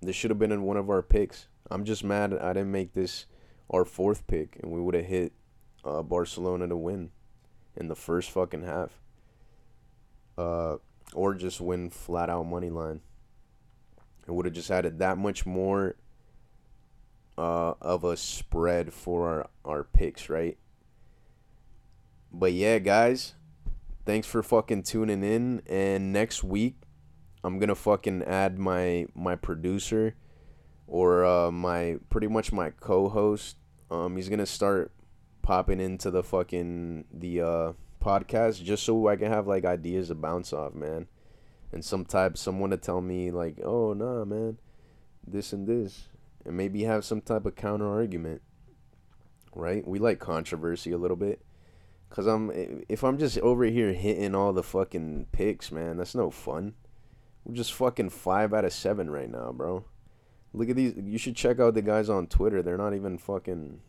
This 0.01 0.15
should 0.15 0.31
have 0.31 0.39
been 0.39 0.51
in 0.51 0.63
one 0.63 0.77
of 0.77 0.89
our 0.89 1.01
picks. 1.01 1.47
I'm 1.69 1.85
just 1.85 2.03
mad 2.03 2.33
I 2.33 2.53
didn't 2.53 2.71
make 2.71 2.93
this 2.93 3.25
our 3.69 3.85
fourth 3.85 4.25
pick, 4.27 4.57
and 4.61 4.71
we 4.71 4.81
would 4.81 4.95
have 4.95 5.05
hit 5.05 5.33
uh, 5.85 6.01
Barcelona 6.01 6.67
to 6.67 6.75
win 6.75 7.11
in 7.75 7.87
the 7.87 7.95
first 7.95 8.31
fucking 8.31 8.63
half. 8.63 8.91
Uh, 10.37 10.77
or 11.13 11.33
just 11.33 11.59
win 11.59 11.89
flat 11.89 12.29
out 12.29 12.43
money 12.43 12.69
line. 12.69 13.01
It 14.27 14.31
would 14.31 14.45
have 14.45 14.53
just 14.53 14.71
added 14.71 14.99
that 14.99 15.17
much 15.17 15.45
more 15.45 15.95
uh, 17.37 17.73
of 17.81 18.03
a 18.03 18.15
spread 18.15 18.93
for 18.93 19.27
our, 19.27 19.49
our 19.65 19.83
picks, 19.83 20.29
right? 20.29 20.57
But 22.31 22.53
yeah, 22.53 22.79
guys, 22.79 23.33
thanks 24.09 24.25
for 24.25 24.41
fucking 24.41 24.81
tuning 24.81 25.23
in. 25.23 25.61
And 25.67 26.11
next 26.11 26.43
week, 26.43 26.77
I'm 27.43 27.59
gonna 27.59 27.75
fucking 27.75 28.23
add 28.23 28.57
my 28.57 29.05
my 29.13 29.35
producer 29.35 30.15
or 30.87 31.23
uh, 31.23 31.51
my 31.51 31.97
pretty 32.09 32.25
much 32.25 32.51
my 32.51 32.71
co-host. 32.71 33.57
Um, 33.91 34.15
he's 34.15 34.27
gonna 34.27 34.47
start 34.47 34.91
popping 35.43 35.79
into 35.79 36.09
the 36.09 36.23
fucking 36.23 37.05
the 37.13 37.41
uh 37.41 37.73
podcast 38.03 38.63
just 38.63 38.83
so 38.83 39.07
I 39.07 39.15
can 39.15 39.31
have 39.31 39.45
like 39.45 39.63
ideas 39.63 40.07
to 40.07 40.15
bounce 40.15 40.53
off, 40.53 40.73
man. 40.73 41.05
And 41.71 41.85
some 41.85 42.03
type 42.03 42.35
someone 42.35 42.71
to 42.71 42.77
tell 42.77 43.01
me 43.01 43.29
like, 43.29 43.59
oh 43.63 43.93
nah, 43.93 44.25
man, 44.25 44.57
this 45.27 45.53
and 45.53 45.67
this 45.67 46.07
and 46.45 46.57
maybe 46.57 46.83
have 46.83 47.05
some 47.05 47.21
type 47.21 47.45
of 47.45 47.55
counter 47.55 47.87
argument. 47.87 48.41
Right? 49.53 49.87
We 49.87 49.99
like 49.99 50.17
controversy 50.17 50.93
a 50.93 50.97
little 50.97 51.15
bit. 51.15 51.43
Cause 52.09 52.25
I'm 52.25 52.83
if 52.89 53.03
I'm 53.03 53.19
just 53.19 53.37
over 53.39 53.65
here 53.65 53.93
hitting 53.93 54.33
all 54.33 54.51
the 54.51 54.63
fucking 54.63 55.27
picks, 55.31 55.71
man, 55.71 55.97
that's 55.97 56.15
no 56.15 56.31
fun. 56.31 56.73
We're 57.45 57.55
just 57.55 57.73
fucking 57.73 58.09
five 58.09 58.53
out 58.53 58.65
of 58.65 58.73
seven 58.73 59.09
right 59.09 59.29
now, 59.29 59.51
bro. 59.51 59.85
Look 60.53 60.69
at 60.69 60.75
these. 60.75 60.93
You 60.97 61.17
should 61.17 61.35
check 61.35 61.59
out 61.59 61.75
the 61.75 61.81
guys 61.81 62.09
on 62.09 62.27
Twitter. 62.27 62.61
They're 62.61 62.77
not 62.77 62.95
even 62.95 63.17
fucking. 63.17 63.81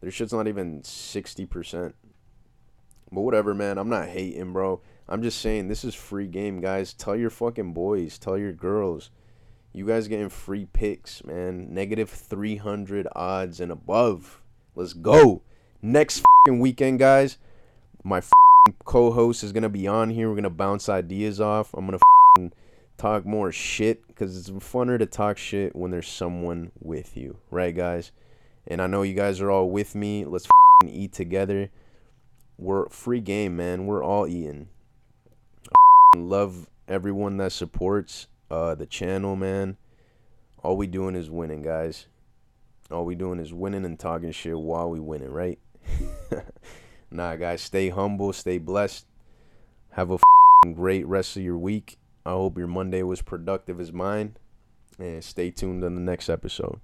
Their 0.00 0.10
shit's 0.10 0.32
not 0.32 0.46
even 0.46 0.82
60%. 0.82 1.92
But 3.10 3.20
whatever, 3.20 3.54
man. 3.54 3.78
I'm 3.78 3.88
not 3.88 4.08
hating, 4.08 4.52
bro. 4.52 4.80
I'm 5.08 5.22
just 5.22 5.40
saying 5.40 5.68
this 5.68 5.84
is 5.84 5.94
free 5.94 6.26
game, 6.26 6.60
guys. 6.60 6.92
Tell 6.92 7.16
your 7.16 7.30
fucking 7.30 7.72
boys, 7.72 8.18
tell 8.18 8.38
your 8.38 8.52
girls. 8.52 9.10
You 9.72 9.86
guys 9.86 10.08
getting 10.08 10.28
free 10.28 10.66
picks, 10.66 11.24
man. 11.24 11.72
Negative 11.72 12.08
300 12.08 13.08
odds 13.14 13.60
and 13.60 13.72
above. 13.72 14.42
Let's 14.74 14.92
go. 14.92 15.42
Next 15.80 16.24
fucking 16.48 16.60
weekend, 16.60 16.98
guys. 16.98 17.36
My 18.02 18.22
co-host 18.86 19.44
is 19.44 19.52
gonna 19.52 19.68
be 19.68 19.86
on 19.86 20.08
here. 20.08 20.30
We're 20.30 20.36
gonna 20.36 20.48
bounce 20.48 20.88
ideas 20.88 21.42
off. 21.42 21.74
I'm 21.74 21.84
gonna 21.84 22.50
talk 22.96 23.26
more 23.26 23.52
shit 23.52 24.06
because 24.06 24.34
it's 24.38 24.48
funner 24.64 24.98
to 24.98 25.04
talk 25.04 25.36
shit 25.36 25.76
when 25.76 25.90
there's 25.90 26.08
someone 26.08 26.72
with 26.80 27.18
you, 27.18 27.36
right, 27.50 27.76
guys? 27.76 28.12
And 28.66 28.80
I 28.80 28.86
know 28.86 29.02
you 29.02 29.12
guys 29.12 29.42
are 29.42 29.50
all 29.50 29.68
with 29.68 29.94
me. 29.94 30.24
Let's 30.24 30.48
eat 30.86 31.12
together. 31.12 31.68
We're 32.56 32.88
free 32.88 33.20
game, 33.20 33.54
man. 33.54 33.86
We're 33.86 34.02
all 34.02 34.26
eating. 34.26 34.68
love 36.16 36.70
everyone 36.88 37.36
that 37.36 37.52
supports 37.52 38.26
uh, 38.50 38.74
the 38.74 38.86
channel, 38.86 39.36
man. 39.36 39.76
All 40.62 40.78
we 40.78 40.86
doing 40.86 41.14
is 41.14 41.28
winning, 41.28 41.60
guys. 41.60 42.06
All 42.90 43.04
we 43.04 43.16
doing 43.16 43.38
is 43.38 43.52
winning 43.52 43.84
and 43.84 43.98
talking 43.98 44.32
shit 44.32 44.58
while 44.58 44.88
we 44.88 44.98
winning, 44.98 45.30
right? 45.30 45.58
nah, 47.10 47.36
guys, 47.36 47.62
stay 47.62 47.88
humble, 47.88 48.32
stay 48.32 48.58
blessed. 48.58 49.06
Have 49.90 50.10
a 50.10 50.18
great 50.74 51.06
rest 51.06 51.36
of 51.36 51.42
your 51.42 51.58
week. 51.58 51.98
I 52.24 52.30
hope 52.30 52.58
your 52.58 52.66
Monday 52.66 53.02
was 53.02 53.22
productive 53.22 53.80
as 53.80 53.92
mine. 53.92 54.36
And 54.98 55.22
stay 55.22 55.50
tuned 55.50 55.84
on 55.84 55.94
the 55.94 56.00
next 56.00 56.28
episode. 56.28 56.80